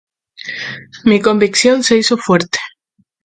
Mi 1.05 1.21
convicción 1.21 1.83
se 1.83 1.95
hizo 1.95 2.17
fuerte. 2.17 2.57